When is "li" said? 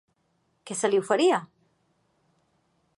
0.91-1.01